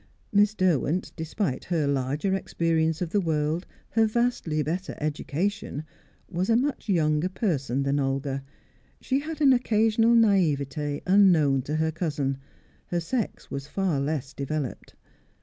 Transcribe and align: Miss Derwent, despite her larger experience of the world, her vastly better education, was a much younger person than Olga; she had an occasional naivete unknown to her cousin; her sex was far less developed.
Miss 0.33 0.55
Derwent, 0.55 1.11
despite 1.15 1.65
her 1.65 1.85
larger 1.85 2.33
experience 2.33 3.03
of 3.03 3.11
the 3.11 3.21
world, 3.21 3.67
her 3.91 4.07
vastly 4.07 4.63
better 4.63 4.95
education, 4.99 5.83
was 6.27 6.49
a 6.49 6.55
much 6.55 6.89
younger 6.89 7.29
person 7.29 7.83
than 7.83 7.99
Olga; 7.99 8.43
she 8.99 9.19
had 9.19 9.41
an 9.41 9.53
occasional 9.53 10.15
naivete 10.15 11.03
unknown 11.05 11.61
to 11.61 11.75
her 11.75 11.91
cousin; 11.91 12.39
her 12.87 12.99
sex 12.99 13.51
was 13.51 13.67
far 13.67 13.99
less 13.99 14.33
developed. 14.33 14.95